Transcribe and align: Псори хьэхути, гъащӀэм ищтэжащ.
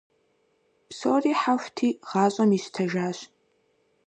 Псори 0.89 1.33
хьэхути, 1.41 1.89
гъащӀэм 2.07 2.51
ищтэжащ. 2.57 3.17